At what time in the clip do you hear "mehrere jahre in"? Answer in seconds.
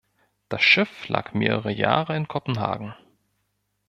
1.35-2.27